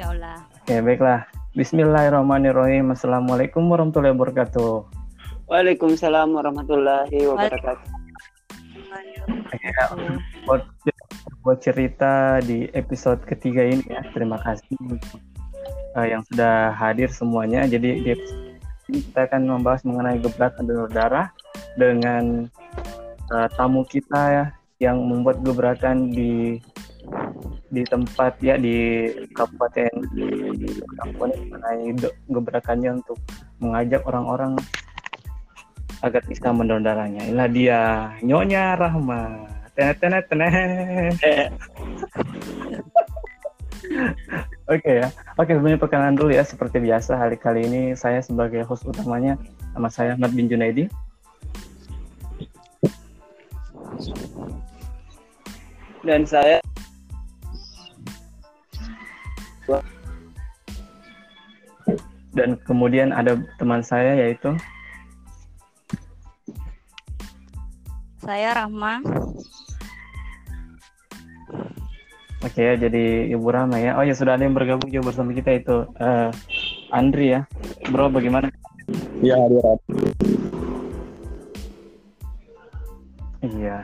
[0.00, 0.38] insya Allah.
[0.64, 1.20] Oke, baiklah.
[1.52, 2.96] Bismillahirrahmanirrahim.
[2.96, 4.88] Assalamualaikum warahmatullahi wabarakatuh.
[5.44, 7.84] Waalaikumsalam warahmatullahi wabarakatuh.
[9.60, 9.84] Ya,
[10.48, 10.64] buat,
[11.44, 14.00] buat cerita di episode ketiga ini ya.
[14.16, 15.20] Terima kasih untuk
[15.92, 17.68] uh, yang sudah hadir semuanya.
[17.68, 18.56] Jadi di episode
[18.88, 21.28] ini kita akan membahas mengenai gebrakan donor darah
[21.76, 22.48] dengan
[23.28, 24.44] uh, tamu kita ya
[24.80, 26.56] yang membuat gebrakan di
[27.70, 29.94] di tempat ya di kabupaten
[30.98, 31.94] kabupaten mengenai
[32.26, 33.18] gebrakannya untuk
[33.62, 34.58] mengajak orang-orang
[36.02, 36.98] agar bisa mendonor.
[37.06, 39.46] Inilah dia Nyonya Rahma.
[39.78, 41.14] Tenet tenet tenet.
[44.70, 45.08] Oke ya.
[45.34, 49.34] Oke sebelumnya perkenalan dulu ya seperti biasa hari kali ini saya sebagai host utamanya
[49.74, 50.86] nama saya Ahmad bin Junaidi.
[56.00, 56.64] Dan saya
[62.36, 64.54] dan kemudian ada teman saya yaitu
[68.20, 69.00] Saya Rahma.
[72.40, 73.96] Oke ya, jadi Ibu Rahma ya.
[73.96, 76.28] Oh ya sudah ada yang bergabung juga bersama kita itu uh,
[76.92, 77.48] Andri ya.
[77.88, 78.52] Bro bagaimana?
[79.24, 79.72] Iya, dia
[83.40, 83.78] Iya.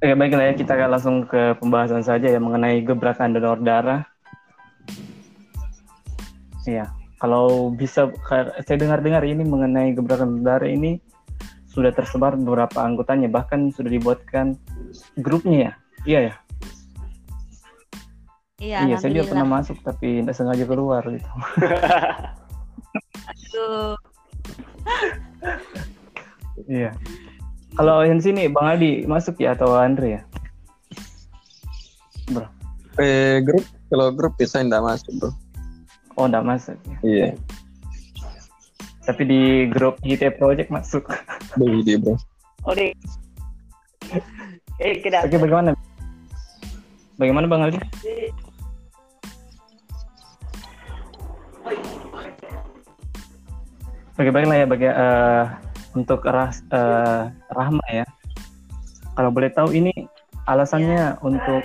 [0.00, 4.09] Oke baiklah ya kita akan langsung ke pembahasan saja ya mengenai gebrakan donor darah.
[6.70, 6.86] Iya.
[7.18, 8.08] Kalau bisa,
[8.64, 11.02] saya dengar-dengar ini mengenai gebrakan darah ini
[11.70, 14.56] sudah tersebar beberapa anggotanya, bahkan sudah dibuatkan
[15.20, 15.72] grupnya ya.
[16.06, 16.34] Iya ya.
[18.60, 21.24] Iya, iya saya juga pernah masuk tapi tidak sengaja keluar gitu.
[23.30, 23.96] Aduh.
[26.80, 26.92] iya.
[27.72, 30.22] Kalau yang sini Bang Adi masuk ya atau Andre ya?
[32.28, 32.46] Bro.
[33.00, 35.32] Eh grup kalau grup bisa tidak masuk bro.
[36.20, 36.76] Oh, enggak masuk.
[36.84, 36.98] Ya.
[37.00, 37.28] Iya.
[39.08, 39.42] Tapi di
[39.72, 41.08] grup IT Project masuk.
[41.56, 42.12] Di di bro.
[42.68, 42.92] Oh, di.
[44.76, 45.24] Eh, kita.
[45.24, 45.72] Oke, bagaimana?
[47.16, 47.80] Bagaimana Bang Aldi?
[54.20, 55.44] Oke, baiklah ya bagi uh,
[55.96, 58.04] untuk ras, uh, Rahma ya.
[59.16, 59.96] Kalau boleh tahu ini
[60.44, 61.20] alasannya ya.
[61.24, 61.64] untuk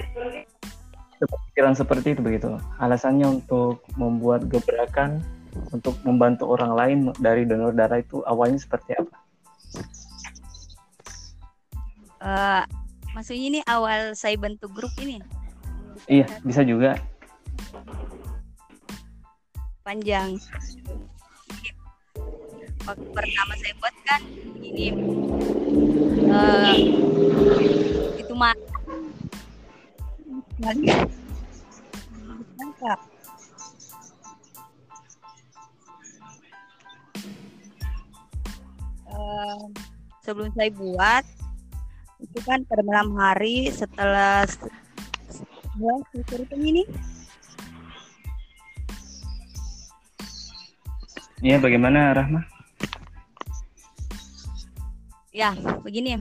[1.23, 2.59] pikiran seperti itu begitu.
[2.81, 5.23] Alasannya untuk membuat gebrakan
[5.71, 9.15] untuk membantu orang lain dari donor darah itu awalnya seperti apa?
[12.25, 12.63] Uh,
[13.15, 15.23] maksudnya ini awal saya bentuk grup ini?
[16.11, 16.99] Iya, bisa juga.
[19.85, 20.41] Panjang
[22.85, 24.21] waktu pertama saya buat kan
[24.61, 24.93] ini
[26.29, 26.75] uh,
[28.21, 28.53] itu mah
[39.11, 39.63] uh,
[40.23, 41.25] sebelum saya buat
[42.23, 46.83] itu kan pada malam hari setelah setelah saya ini
[51.45, 52.41] Iya, bagaimana Rahma?
[55.35, 55.51] ya
[55.83, 56.15] begini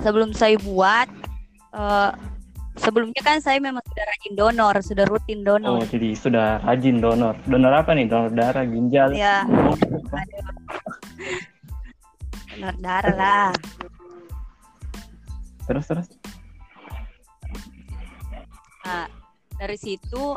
[0.00, 1.12] sebelum saya buat
[1.76, 2.16] uh,
[2.82, 5.78] sebelumnya kan saya memang sudah rajin donor sudah rutin donor.
[5.78, 7.38] Oh jadi sudah rajin donor.
[7.46, 8.10] Donor apa nih?
[8.10, 9.14] Donor darah ginjal?
[9.14, 9.46] Ya.
[12.58, 13.50] Donor darah lah.
[15.70, 16.08] Terus terus?
[18.82, 19.06] Nah
[19.54, 20.34] dari situ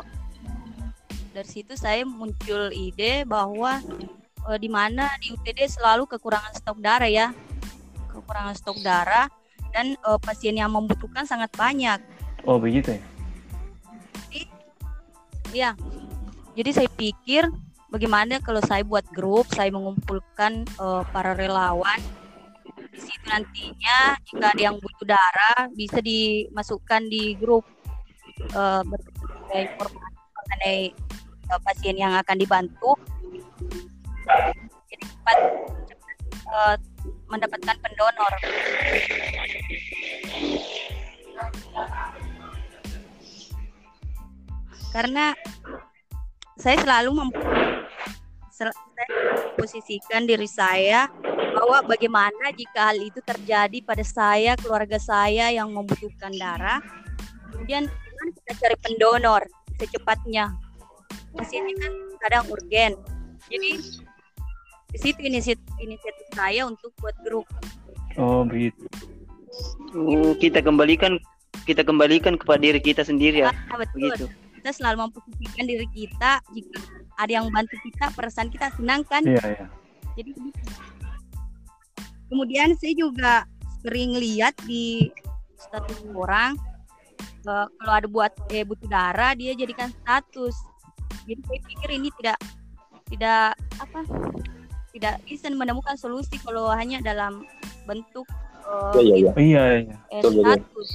[1.34, 3.82] dari situ saya muncul ide bahwa
[4.46, 7.34] uh, di mana di UTD selalu kekurangan stok darah ya.
[8.08, 9.28] Kekurangan stok darah
[9.76, 12.00] dan uh, pasien yang membutuhkan sangat banyak.
[12.46, 13.02] Oh begitu ya?
[15.50, 15.70] Iya.
[16.56, 17.50] Jadi saya pikir
[17.92, 22.00] bagaimana kalau saya buat grup, saya mengumpulkan uh, para relawan
[22.96, 27.60] di situ nantinya jika ada yang butuh darah bisa dimasukkan di grup
[28.56, 28.80] uh,
[29.52, 30.80] informasi mengenai
[31.52, 32.96] uh, pasien yang akan dibantu
[34.88, 35.38] jadi cepat,
[36.48, 36.76] uh,
[37.28, 38.32] mendapatkan pendonor.
[44.96, 45.36] Karena
[46.56, 47.28] saya selalu mem
[48.48, 48.72] saya
[49.60, 51.12] posisikan diri saya
[51.52, 56.80] bahwa bagaimana jika hal itu terjadi pada saya, keluarga saya yang membutuhkan darah,
[57.52, 57.92] kemudian
[58.40, 59.44] kita cari pendonor
[59.76, 60.56] secepatnya.
[61.36, 61.92] Masih ini kan
[62.24, 62.96] kadang urgen,
[63.52, 63.76] jadi
[64.96, 67.44] di situ inisiatif, inisiatif saya untuk buat grup.
[68.16, 68.88] Oh begitu.
[69.92, 71.20] Hmm, kita kembalikan
[71.68, 73.52] kita kembalikan kepada diri kita sendiri ya.
[73.52, 74.08] Ah, betul.
[74.16, 74.45] Begitu.
[74.66, 76.82] Kita selalu memposisikan diri kita jika
[77.22, 79.22] ada yang bantu kita, perasaan kita senang kan?
[79.22, 79.66] Iya, iya.
[80.18, 80.58] Jadi begitu.
[82.26, 83.46] Kemudian saya juga
[83.86, 85.06] sering lihat di
[85.54, 86.58] status orang
[87.46, 90.58] eh, kalau ada buat eh, butuh darah dia jadikan status.
[91.30, 92.38] Jadi saya pikir ini tidak
[93.06, 94.02] tidak apa
[94.90, 97.46] tidak bisa menemukan solusi kalau hanya dalam
[97.86, 98.26] bentuk
[98.66, 99.30] eh, Iya, iya, iya.
[99.30, 99.96] Iya, iya.
[100.10, 100.42] eh, Betul, betul.
[100.42, 100.90] status.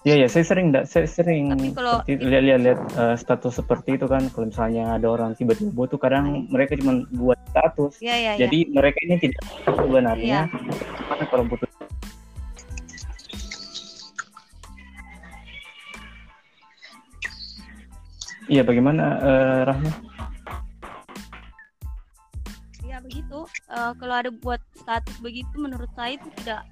[0.00, 4.08] Iya, iya, saya sering enggak saya sering Tapi kalau lihat-lihat lihat, eh, status seperti itu
[4.08, 8.00] kan kalau misalnya ada orang tiba-tiba butuh kadang mereka cuma buat status.
[8.00, 8.40] Iya iya iya.
[8.48, 10.42] Jadi mereka ini tidak sebenarnya Iya.
[11.04, 11.68] mana kalau butuh
[18.50, 19.90] Iya, bagaimana eh, Rahma?
[22.82, 23.46] Ya begitu.
[23.70, 26.66] Eh, kalau ada buat status begitu, menurut saya itu tidak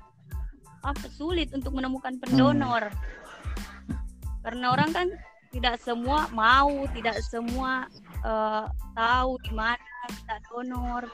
[0.83, 2.91] apa sulit untuk menemukan pendonor.
[4.43, 5.09] Karena orang kan
[5.51, 7.89] tidak semua mau, tidak semua
[8.25, 8.65] eh,
[8.95, 11.05] tahu di mana kita donor.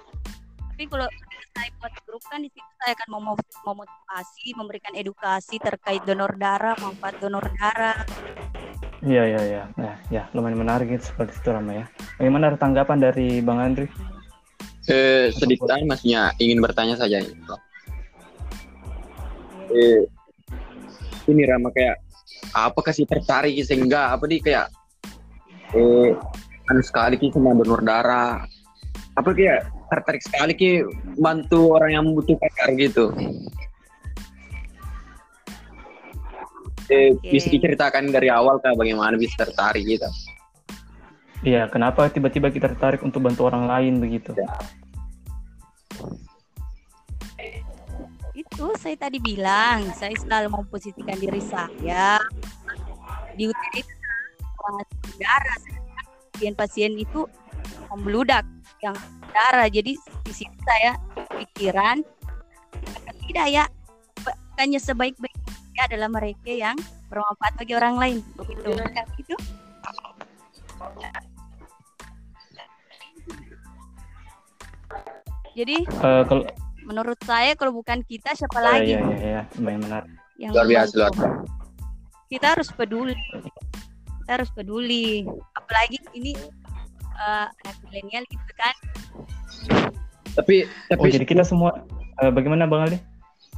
[0.75, 1.07] Tapi kalau
[1.55, 6.75] saya buat grup kan di situ saya akan memo- memotivasi, memberikan edukasi terkait donor darah,
[6.83, 8.03] manfaat donor darah.
[9.05, 9.63] Iya, iya, iya.
[9.79, 11.87] Nah, ya, lumayan menarik itu seperti itu Rahma ya.
[12.19, 13.87] Bagaimana ada tanggapan dari Bang Andri?
[14.91, 17.23] Eh, sedikit aja maksudnya ingin bertanya saja.
[19.75, 20.07] Eh,
[21.27, 21.99] ini Rama kayak
[22.55, 24.67] apa kasih tertarik sehingga apa nih kayak
[25.75, 26.15] eh
[26.71, 28.47] anu sekali ki sama donor darah.
[29.15, 30.71] apa kayak tertarik sekali ki
[31.19, 33.15] bantu orang yang membutuhkan kayak gitu.
[36.91, 37.31] Eh, Oke.
[37.33, 40.07] bisa diceritakan dari awal kak bagaimana bisa tertarik gitu?
[41.45, 44.37] Iya, kenapa tiba-tiba kita tertarik untuk bantu orang lain begitu?
[48.65, 52.17] Itu saya tadi bilang, saya selalu memposisikan diri saya
[53.37, 53.95] di UTI itu
[55.21, 55.59] darah.
[56.33, 57.29] Pasien-pasien itu
[57.93, 58.49] membludak
[58.81, 58.97] yang
[59.37, 59.69] darah.
[59.69, 60.97] Jadi di situ saya
[61.37, 62.01] pikiran
[63.29, 63.69] tidak ya
[64.25, 66.81] bukannya sebaik-baiknya adalah mereka yang
[67.13, 68.17] bermanfaat bagi orang lain.
[68.33, 68.81] Begitu.
[68.81, 69.37] Kan Gitu.
[75.53, 80.11] Jadi Eh, kalau menurut saya kalau bukan kita siapa eh, lagi iya, iya, iya, menarik.
[80.37, 81.27] yang luar biasa luar biasa
[82.29, 83.17] kita harus peduli
[84.25, 85.25] kita harus peduli
[85.57, 86.33] apalagi ini
[87.17, 88.75] eh, anak milenial gitu kan
[90.35, 91.87] tapi tapi Oh, jadi kita semua
[92.21, 92.99] eh, bagaimana Bang Aldi?
[92.99, 93.03] Eh,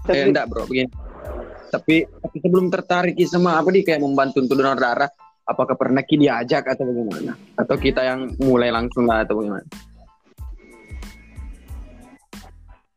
[0.05, 0.93] Tapi enggak bro, begini.
[1.67, 5.11] Tapi, tapi sebelum tertarik sama apa nih kayak membantu untuk donor darah,
[5.45, 7.35] apakah pernah Ki diajak atau bagaimana?
[7.59, 9.67] Atau kita yang mulai langsung lah atau bagaimana?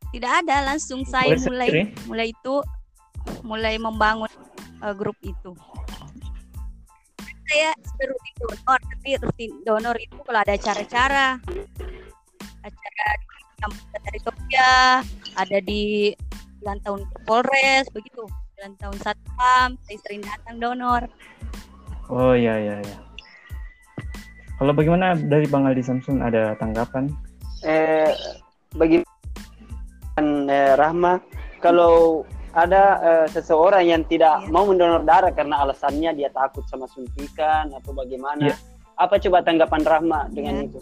[0.09, 1.83] Tidak ada langsung saya Boleh mulai sendiri?
[2.09, 2.55] mulai itu
[3.45, 4.31] mulai membangun
[4.81, 5.51] eh, grup itu
[7.49, 11.27] saya rutin donor tapi rutin donor itu kalau ada acara-acara
[12.61, 13.05] acara
[14.05, 14.73] dari Tokyo
[15.35, 16.13] ada di
[16.61, 18.23] ulang tahun Polres begitu
[18.59, 21.03] ulang tahun Satpam saya sering datang donor
[22.09, 22.97] Oh iya iya iya.
[24.57, 27.05] Kalau bagaimana dari Bang Aldi Samsun ada tanggapan?
[27.61, 28.09] eh,
[28.73, 29.05] bagi
[30.47, 31.19] eh, Rahma,
[31.59, 32.23] kalau
[32.55, 34.49] ada eh, seseorang yang tidak Iya.
[34.49, 38.55] mau mendonor darah karena alasannya dia takut sama suntikan atau bagaimana, Iya.
[38.97, 40.65] apa coba tanggapan Rahma dengan Iya.
[40.71, 40.79] itu?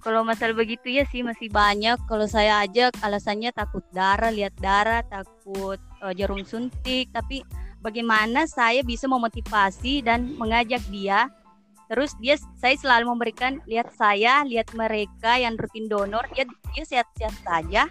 [0.00, 2.00] Kalau masalah begitu ya sih masih banyak.
[2.08, 7.12] Kalau saya aja alasannya takut darah, lihat darah, takut eh, jarum suntik.
[7.12, 7.44] Tapi
[7.84, 11.28] bagaimana saya bisa memotivasi dan mengajak dia?
[11.90, 17.34] Terus dia, saya selalu memberikan lihat saya, lihat mereka yang rutin donor, dia dia sehat-sehat
[17.42, 17.82] saja,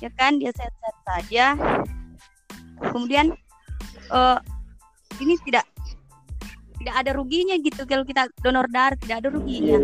[0.00, 0.40] ya kan?
[0.40, 1.44] Dia sehat-sehat saja.
[2.80, 3.36] Kemudian
[4.08, 4.38] eh,
[5.20, 5.68] ini tidak
[6.80, 9.76] tidak ada ruginya gitu kalau kita donor darah tidak ada ruginya.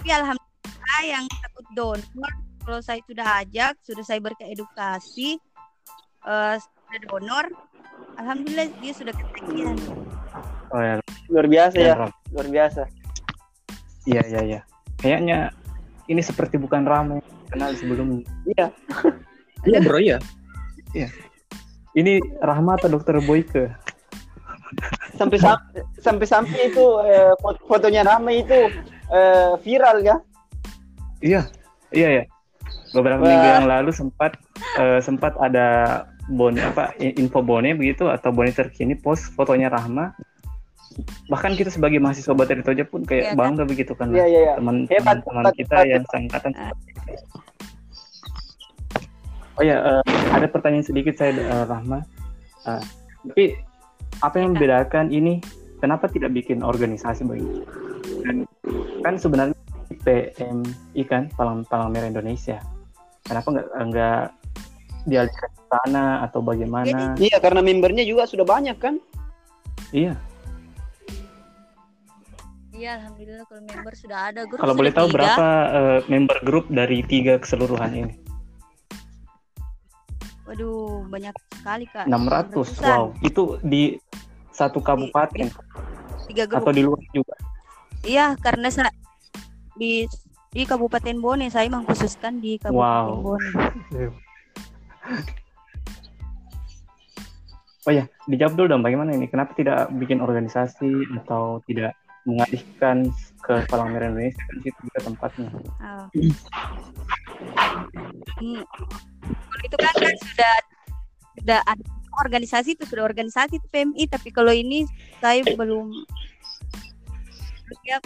[0.00, 2.32] tapi alhamdulillah yang takut donor
[2.64, 5.38] kalau saya sudah ajak sudah saya berikan edukasi
[6.24, 7.46] eh sudah donor
[8.18, 9.76] alhamdulillah dia sudah ketagihan
[10.70, 12.14] Oh ya, Luar biasa ya, Ram.
[12.30, 12.86] luar biasa.
[14.06, 14.60] Iya iya iya.
[15.02, 15.50] Kayaknya
[16.06, 17.18] ini seperti bukan yang
[17.50, 18.22] kenal sebelumnya.
[18.54, 18.70] Iya,
[19.66, 20.22] Iya bro ya.
[21.98, 23.74] Ini Rahma atau Dokter Boyke?
[25.18, 28.70] sampai sampai sampai sampai itu eh, fot- fotonya Rahma itu
[29.10, 30.16] eh, viral ya.
[31.18, 31.42] Iya
[31.90, 32.24] iya ya.
[32.94, 33.26] Beberapa Wah.
[33.26, 34.38] minggu yang lalu sempat
[34.78, 40.14] eh, sempat ada bone apa info bone begitu atau bone terkini post fotonya Rahma
[41.30, 43.38] bahkan kita sebagai mahasiswa Bateri Toja pun kayak Iya kan?
[43.38, 44.54] bangga begitu kan Iya iya iya.
[44.58, 46.52] teman-teman Hebat, kita hebat, yang seangkatan.
[46.58, 46.74] Ah.
[49.60, 52.00] Oh ya, eh, ada pertanyaan sedikit saya eh, Rahma.
[52.64, 52.82] Eh,
[53.28, 53.44] tapi
[54.24, 55.44] apa yang membedakan ini?
[55.80, 57.64] Kenapa tidak bikin organisasi bagi?
[58.24, 58.44] Dan
[59.00, 59.56] kan sebenarnya
[60.04, 62.60] PMI kan Palang Palang Merah Indonesia.
[63.24, 64.24] Kenapa nggak nggak
[65.08, 67.14] dialihkan sana atau bagaimana?
[67.16, 68.98] Iya karena membernya juga sudah banyak kan.
[69.94, 70.18] Iya.
[72.70, 74.40] Iya, alhamdulillah kalau member sudah ada.
[74.48, 75.16] Grup Kalau boleh tahu tiga.
[75.20, 78.12] berapa eh, member grup dari tiga keseluruhan ini?
[80.48, 82.08] Waduh, banyak sekali kak.
[82.08, 82.16] 600.
[82.26, 82.88] Ratusan.
[82.88, 83.94] Wow, itu di
[84.50, 85.46] satu kabupaten
[86.26, 86.64] Tiga grup.
[86.64, 87.36] atau di luar juga.
[88.00, 88.96] Iya, karena sa-
[89.76, 90.08] di
[90.50, 93.22] di Kabupaten Bone saya mengkhususkan di Kabupaten Wow.
[93.22, 93.48] Bone.
[97.88, 99.24] Oh ya, dijawab dulu dong bagaimana ini?
[99.24, 101.96] Kenapa tidak bikin organisasi atau tidak
[102.28, 103.08] mengalihkan
[103.40, 105.48] ke Palang Merah Indonesia kan situ juga tempatnya.
[105.80, 106.06] Oh.
[108.36, 108.62] Hmm.
[109.24, 110.54] Kalau itu kan, kan sudah
[111.40, 111.84] sudah ada
[112.20, 114.84] organisasi itu sudah organisasi itu PMI tapi kalau ini
[115.22, 115.88] saya belum
[117.86, 118.02] siap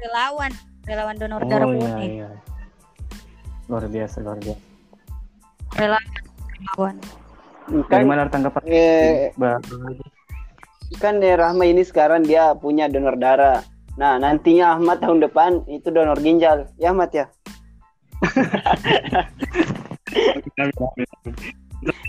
[0.00, 0.52] relawan
[0.86, 2.28] relawan donor darah Oh iya Bone iya.
[3.66, 4.62] Luar biasa, luar biasa.
[5.76, 6.96] relawan
[7.66, 9.34] Kan Bagaimana tanggapan eh,
[11.02, 13.66] kan Rahma ini sekarang dia punya donor darah.
[13.98, 16.70] Nah nantinya Ahmad tahun depan itu donor ginjal.
[16.78, 17.26] Ya Ahmad ya.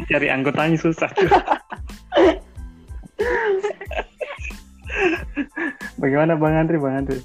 [0.08, 1.10] Cari anggotanya susah.
[6.02, 7.20] Bagaimana Bang Andri, Bang Andri?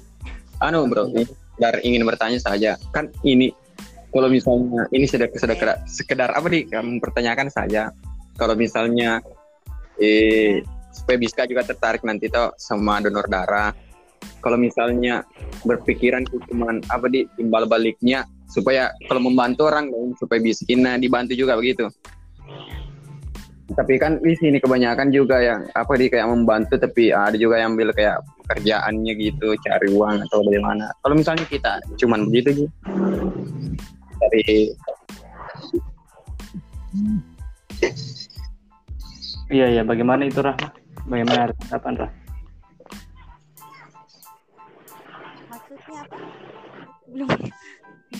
[0.63, 3.51] anu bro sekedar ingin bertanya saja kan ini
[4.15, 7.91] kalau misalnya ini sudah sekedar sekedar apa nih mempertanyakan saja
[8.37, 9.21] kalau misalnya
[10.01, 13.73] eh supaya bisa juga tertarik nanti toh sama donor darah.
[14.39, 15.25] Kalau misalnya
[15.67, 21.33] berpikiran cuman apa di timbal baliknya supaya kalau membantu orang lain supaya bisa kena dibantu
[21.35, 21.89] juga begitu.
[23.73, 27.73] Tapi kan di sini kebanyakan juga yang apa di kayak membantu tapi ada juga yang
[27.73, 30.91] ambil kayak pekerjaannya gitu cari uang atau bagaimana.
[31.01, 32.71] Kalau misalnya kita cuman begitu gitu
[34.19, 34.71] dari
[39.53, 40.73] Iya iya, bagaimana itu Rahma?
[41.05, 42.11] Bagaimana tanggapan Rah?
[45.53, 46.17] maksudnya apa?
[47.13, 47.29] Belum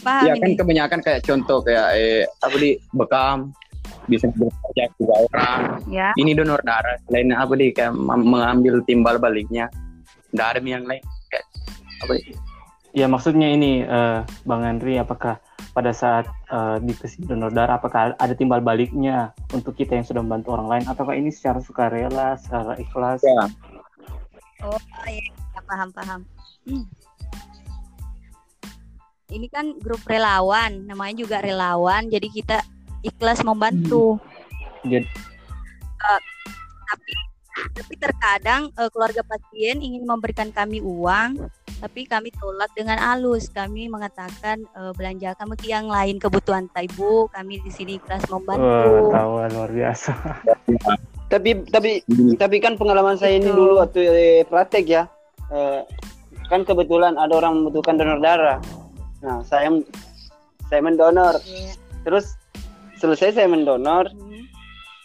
[0.03, 3.37] paham ya kan ini kebanyakan kayak contoh kayak eh apa di bekam.
[4.03, 5.79] Bisa bekerja dua orang.
[5.87, 6.11] Ya.
[6.19, 6.99] Ini donor darah.
[7.07, 9.71] Selain apa di kayak mengambil timbal baliknya.
[10.35, 10.99] Ada yang lain
[11.31, 11.45] kayak
[12.03, 12.35] apa di?
[12.93, 15.39] Ya maksudnya ini eh, Bang Andri, apakah
[15.72, 20.51] pada saat eh, dikasih donor darah, apakah ada timbal baliknya untuk kita yang sudah membantu
[20.51, 23.24] orang lain, ataukah ini secara sukarela, secara ikhlas?
[23.24, 23.48] ya
[24.63, 26.22] oh iya ya, paham paham
[26.63, 26.88] Hmm.
[29.36, 32.58] ini kan grup relawan namanya juga relawan jadi kita
[33.03, 34.15] ikhlas membantu
[34.84, 35.08] Jadi,
[36.88, 37.12] tapi
[37.53, 41.38] tapi terkadang eh, keluarga pasien ingin memberikan kami uang
[41.83, 47.60] tapi kami tolak dengan halus kami mengatakan eh, belanjakan ke yang lain kebutuhan ibu kami
[47.60, 50.12] di sini wah, membantu tahu luar biasa.
[51.33, 52.05] Tapi tapi
[52.38, 53.57] tapi kan pengalaman saya ini Gitu.
[53.57, 55.10] dulu waktu eh, praktek ya.
[55.50, 55.81] Eh,
[56.45, 58.62] kan kebetulan ada orang membutuhkan donor darah.
[59.25, 59.74] Nah saya
[60.69, 61.41] saya mendonor.
[61.41, 61.74] Iya.
[62.05, 62.38] Terus
[63.01, 64.32] selesai saya mendonor, Hmm.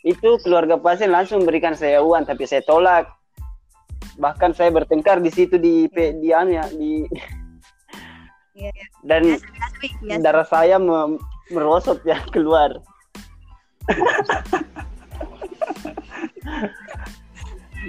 [0.09, 3.13] Itu keluarga pasien langsung berikan saya uang tapi saya tolak.
[4.17, 7.05] Bahkan saya bertengkar di situ di pe- di anu ya, di
[8.59, 8.87] Iya, iya.
[9.07, 10.19] dan Biasa, biasa, biasa.
[10.19, 11.21] darah saya me-
[11.53, 12.81] merosot ya keluar.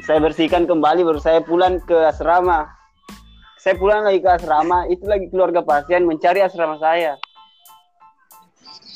[0.06, 2.70] Saya bersihkan kembali baru saya pulang ke asrama.
[3.60, 7.20] Saya pulang lagi ke asrama itu lagi keluarga pasien mencari asrama saya.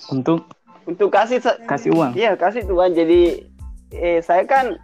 [0.09, 0.52] Untuk
[0.85, 2.11] untuk kasih kasih uang.
[2.13, 2.91] Iya kasih Tuhan.
[2.91, 3.21] Jadi
[3.91, 4.75] eh, saya kan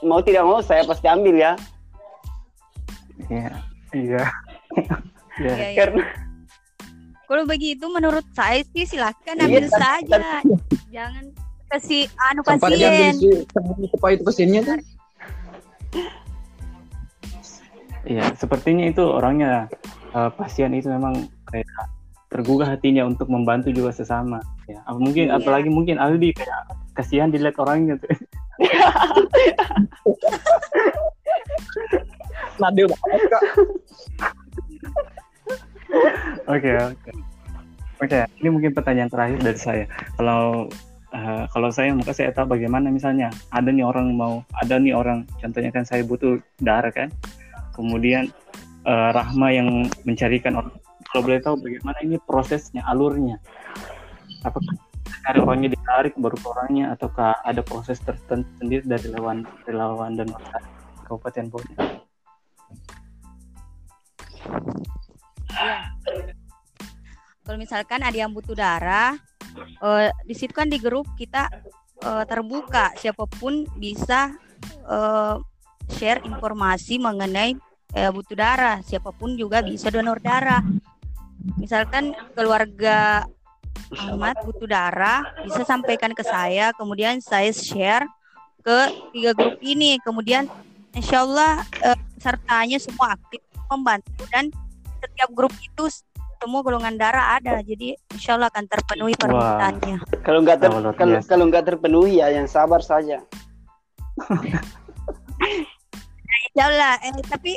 [0.00, 1.52] mau tidak mau saya pasti ambil ya.
[3.26, 3.50] Iya.
[3.90, 4.24] Iya.
[5.34, 5.50] Iya.
[5.50, 5.74] Iya, iya.
[5.74, 6.02] Karena
[7.24, 10.18] Kalau begitu menurut saya sih silakan Iya, ambil tapi- saja.
[10.92, 11.24] Jangan
[11.66, 13.18] kasih anu pasien.
[13.90, 14.78] apa itu pasiennya tuh
[18.04, 19.66] Iya, sepertinya itu orangnya
[20.12, 21.66] eh, pasien itu memang kayak
[22.34, 24.42] tergugah hatinya untuk membantu juga sesama.
[24.66, 25.38] Ya, apa mungkin Iya.
[25.38, 28.10] apalagi mungkin Aldi kayak kasihan dilihat orangnya tuh.
[32.54, 33.42] nadil banget kak
[36.44, 37.10] Oke, oke.
[38.02, 39.84] Oke, ini mungkin pertanyaan terakhir dari saya.
[40.18, 40.66] Kalau
[41.14, 45.22] eh, kalau saya maka saya tahu bagaimana misalnya ada nih orang mau ada nih orang
[45.38, 47.08] contohnya kan saya butuh darah kan
[47.78, 48.28] kemudian
[48.84, 50.74] eh, Rahma yang mencarikan orang
[51.14, 53.38] kalau boleh tahu bagaimana ini prosesnya alurnya
[54.42, 54.74] apakah
[55.22, 60.34] cari orangnya ditarik baru orangnya ataukah ada proses tertentu sendiri dari relawan relawan dan
[61.06, 61.70] Kabupaten Bone
[65.54, 65.94] Iya.
[67.46, 69.14] Kalau misalkan ada yang butuh darah,
[69.54, 71.46] eh, di situ kan di grup kita
[72.02, 74.34] eh, terbuka, siapa pun bisa
[74.66, 75.36] eh,
[75.94, 77.54] share informasi mengenai
[77.94, 80.60] eh, butuh darah, siapa pun juga bisa donor darah.
[81.60, 83.28] Misalkan keluarga
[83.92, 88.08] Ahmad butuh darah, bisa sampaikan ke saya, kemudian saya share
[88.64, 88.78] ke
[89.12, 90.48] tiga grup ini, kemudian
[90.96, 94.48] insya Allah eh, pesertanya semua aktif membantu dan
[95.04, 95.84] setiap grup itu
[96.40, 97.60] semua golongan darah ada.
[97.60, 99.96] Jadi insya Allah akan terpenuhi permintaannya.
[100.24, 103.20] Kalau nggak ter, Oh, kalau kalau nggak terpenuhi ya yang sabar saja.
[106.52, 107.00] insya Allah.
[107.04, 107.52] Eh, tapi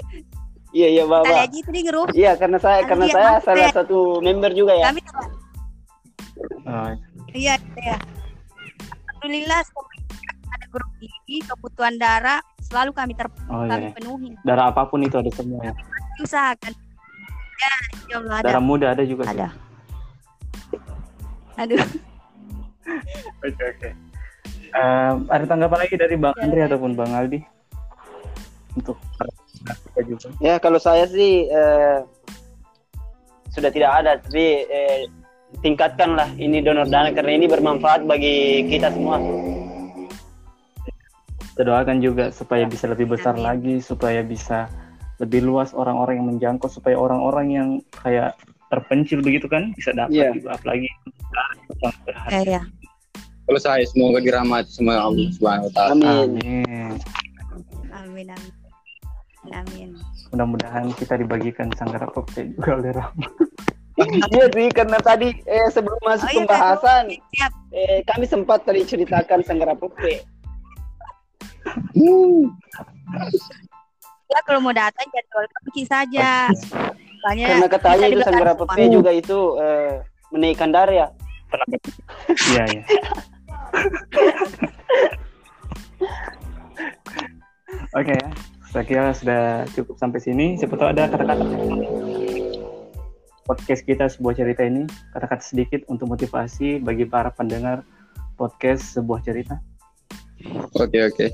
[0.78, 1.42] Iya iya kali bapak.
[1.42, 3.74] aja itu di grup Iya karena saya karena ya, saya salah ya.
[3.74, 4.86] satu member juga ya.
[4.88, 5.02] kami
[6.68, 6.94] Eh,
[7.34, 7.98] iya iya
[9.10, 9.66] Alhamdulillah
[10.48, 15.02] ada grup ini kebutuhan darah selalu kami ter oh kami iya penuhi darah apa pun
[15.02, 15.74] itu ada semua ya
[16.20, 16.74] usahakan
[17.58, 19.34] ya insya Allah ada darah muda ada juga sih.
[19.34, 19.48] ada
[21.58, 21.82] aduh
[23.44, 23.90] Oke oke.
[24.68, 26.68] Eh, ada tanggapan lagi dari Bang Ya, Andri ya.
[26.68, 27.40] ataupun Bang Aldi
[28.76, 28.96] untuk
[30.06, 30.28] juga.
[30.44, 32.00] Ya kalau saya sih eh,
[33.54, 35.10] sudah tidak ada tapi eh,
[35.64, 39.18] tingkatkanlah ini donor darah karena ini bermanfaat bagi kita semua.
[41.56, 43.46] Kita doakan juga supaya bisa lebih besar Amin.
[43.48, 44.70] lagi, supaya bisa
[45.18, 48.38] lebih luas orang-orang yang menjangkau, supaya orang-orang yang kayak
[48.70, 50.30] terpencil begitu kan bisa dapat Iya.
[50.36, 50.88] juga apalagi
[52.30, 52.62] ya ya
[53.48, 55.92] Kalau saya semoga dirahmati sama Allah Subhanahu wa taala.
[56.28, 56.68] Amin.
[57.96, 58.28] Amin.
[58.28, 58.28] amin
[59.52, 59.90] amin amin
[60.34, 63.28] Mudah-mudahan kita dibagikan sanggara pokte juga oleh Rahma.
[63.98, 68.86] Iya sih karena tadi eh, sebelum masuk Oh, iya, pembahasan siap eh, kami sempat tadi
[68.86, 70.22] ceritakan Sanggara Pukpe.
[74.30, 76.46] ya kalau mau datang jadwal kami saja
[77.26, 78.54] soalnya Karena katanya itu semua.
[78.54, 81.08] Pukpe juga itu eh, menaikkan darah ya.
[82.54, 82.82] Iya ya.
[87.98, 88.30] Oke ya,
[88.78, 90.54] saya kira sudah cukup sampai sini.
[90.54, 91.42] Siapa tahu ada kata-kata
[93.50, 94.86] podcast kita sebuah cerita ini,
[95.18, 97.82] kata-kata sedikit untuk motivasi bagi para pendengar
[98.38, 99.58] podcast sebuah cerita.
[100.78, 101.26] Oke oke.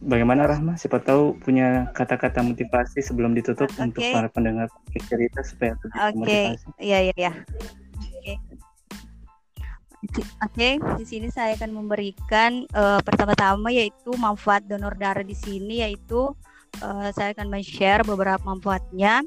[0.00, 0.80] Bagaimana Rahma?
[0.80, 3.84] Siapa tahu punya kata-kata motivasi sebelum ditutup Oke.
[3.84, 6.66] untuk para pendengar podcast cerita supaya lebih Oke, termotivasi.
[6.80, 7.32] iya iya iya.
[10.02, 10.22] Oke.
[10.42, 16.34] Oke, di sini saya akan memberikan eh, pertama-tama yaitu manfaat donor darah di sini yaitu
[16.82, 19.22] eh, saya akan men-share beberapa manfaatnya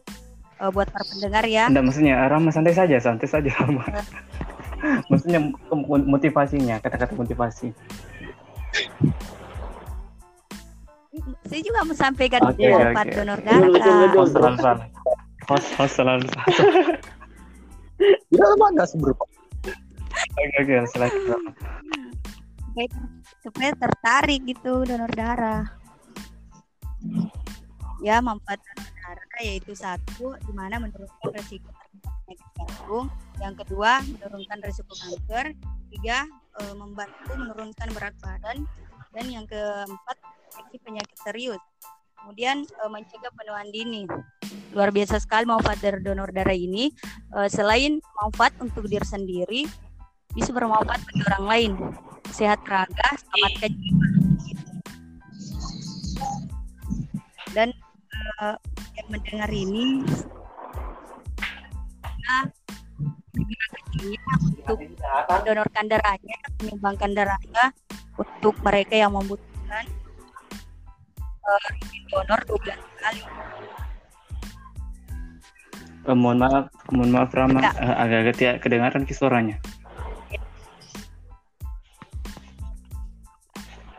[0.59, 1.71] eh, buat para pendengar ya.
[1.71, 3.87] Enggak, maksudnya Rahma santai saja, santai saja Rahma.
[5.07, 5.39] maksudnya
[5.71, 7.71] mo- motivasinya, kata-kata motivasi.
[11.47, 13.15] Saya juga mau sampaikan Oke, manfaat oke.
[13.15, 14.11] donor Betul, betul, darah.
[14.11, 14.19] betul.
[14.19, 14.87] Host selalu salah.
[15.47, 16.47] Host, host selalu salah.
[18.27, 19.15] Tidak bangga bro.
[20.35, 20.73] Oke, oke.
[20.99, 21.51] Rahma.
[23.39, 25.63] supaya tertarik gitu donor darah.
[28.03, 31.71] Ya manfaat donor darah yaitu satu di mana menurunkan resiko
[32.25, 33.07] penyakit jantung,
[33.39, 35.55] yang kedua menurunkan resiko kanker,
[35.95, 36.27] tiga
[36.59, 38.67] eh, membantu menurunkan berat badan,
[39.15, 40.17] dan yang keempat
[40.51, 41.61] deteksi penyakit serius.
[42.19, 44.03] Kemudian eh, mencegah penuaan dini.
[44.75, 46.91] Luar biasa sekali manfaat dari donor darah ini.
[47.39, 49.61] Eh, selain manfaat untuk diri sendiri,
[50.35, 51.71] bisa bermanfaat bagi orang lain
[52.35, 54.07] sehat raga, selamatkan jiwa.
[57.55, 57.69] Dan
[58.43, 58.55] eh,
[58.99, 60.03] yang mendengar ini,
[62.27, 62.43] nah,
[64.43, 64.79] untuk
[65.31, 67.65] mendonorkan darahnya, menyumbangkan darahnya
[68.19, 69.87] untuk mereka yang membutuhkan
[71.45, 73.23] rutin donor 12 kali.
[76.05, 77.71] Eh, mohon maaf, mohon maaf Rama, Ya.
[77.81, 79.57] Eh, agak-agak tidak kedengaran suaranya.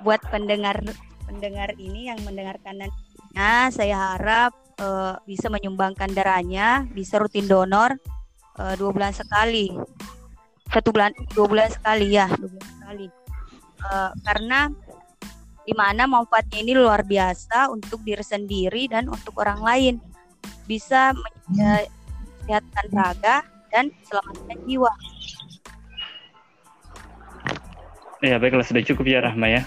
[0.06, 0.78] Buat pendengar
[1.26, 7.98] pendengar ini yang mendengarkan nantinya saya harap eh, bisa menyumbangkan darahnya bisa rutin donor
[8.62, 9.74] eh, dua bulan sekali
[10.70, 13.06] satu bulan dua bulan sekali ya dua bulan sekali
[13.86, 14.72] Eh, karena
[15.66, 19.94] di mana manfaatnya ini luar biasa untuk diri sendiri dan untuk orang lain
[20.64, 21.84] bisa men- eh,
[22.46, 23.36] sehatkan raga
[23.74, 24.92] dan selamatkan jiwa.
[28.24, 29.62] Ya baiklah sudah cukup ya Rahma ya.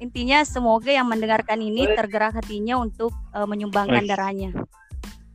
[0.00, 4.10] Intinya semoga yang mendengarkan ini tergerak hatinya untuk eh, menyumbangkan Baik.
[4.10, 4.50] darahnya.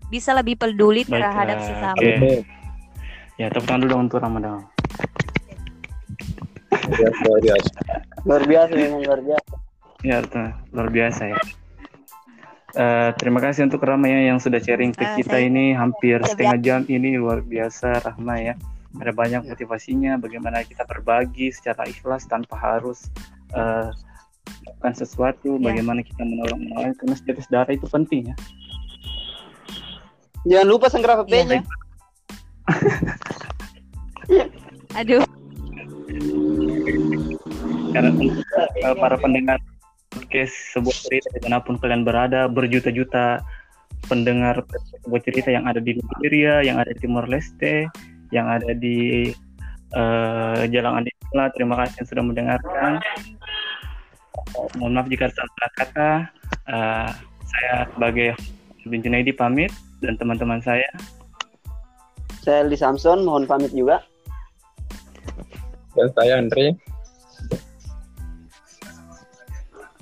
[0.10, 1.98] Bisa lebih peduli Baiklah, terhadap sesama.
[1.98, 2.46] oke.
[3.36, 4.62] Ya tepuk tangan dulu dong untuk Rahma dong.
[7.26, 7.72] Luar biasa.
[8.26, 9.54] Luar biasa memang luar biasa.
[10.06, 10.18] Ya
[10.72, 11.40] luar biasa ya.
[12.76, 16.20] Eh, terima kasih untuk Rahma ya yang sudah sharing ke Eh, kita saya- ini hampir
[16.22, 18.54] saya setengah jam ini luar biasa Rahma ya.
[18.96, 23.08] Ada banyak motivasinya bagaimana kita berbagi secara ikhlas tanpa harus
[23.52, 23.90] eh,
[24.86, 25.74] melakukan sesuatu, Ya.
[25.74, 28.36] bagaimana kita menolong orang lain karena status darah itu penting ya.
[30.46, 31.60] Jangan lupa segera Iya, HP-nya.
[34.96, 35.26] Aduh,
[37.96, 38.46] Karena untuk
[38.86, 39.58] eh, para pendengar
[40.14, 43.42] podcast sebuah cerita di mana pun kalian berada, berjuta-juta
[44.06, 44.62] pendengar
[45.02, 47.90] sebuah cerita yang ada di Nigeria, yang ada di Timor Leste,
[48.30, 49.32] yang ada di
[49.98, 51.46] eh, Jalan Andela.
[51.58, 52.92] Terima kasih yang sudah mendengarkan.
[54.76, 56.10] Mohon maaf jika ada salah kata.
[56.66, 57.10] Eh,
[57.46, 58.30] saya sebagai
[58.86, 60.86] Bin Junaidi pamit dan teman-teman saya.
[62.42, 64.02] Saya Aldi Samson, mohon pamit juga.
[65.94, 66.76] Dan saya Andre.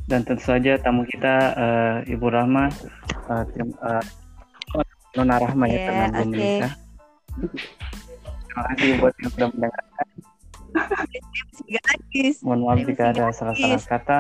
[0.04, 2.68] dan tentu saja tamu kita eh, Ibu Rahma
[3.24, 4.04] eh, terima- eh,
[5.16, 6.36] Nona Rahma ya Iya, karena belum oke.
[6.36, 6.72] menikah.
[8.44, 10.08] Terima kasih buat yang sudah mendengarkan.
[11.70, 12.42] Gadis.
[12.42, 14.20] Mohon maaf jika ada salah-salah kata.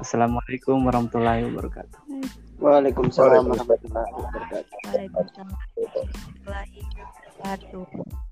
[0.00, 1.98] Assalamualaikum warahmatullahi wabarakatuh.
[2.60, 4.76] Waalaikumsalam warahmatullahi wabarakatuh.
[4.88, 6.80] Waalaikumsalam warahmatullahi
[7.40, 8.29] wabarakatuh.